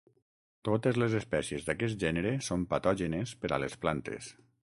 [0.69, 4.33] Totes les espècies d'aquest gènere són patògenes per a les plantes.